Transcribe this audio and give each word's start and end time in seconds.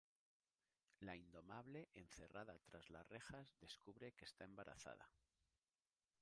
La 1.01 1.15
Indomable, 1.15 1.87
encerrada 1.93 2.57
tras 2.65 2.89
las 2.89 3.07
rejas, 3.07 3.53
descubre 3.61 4.13
que 4.13 4.25
está 4.25 4.45
embarazada. 4.45 5.07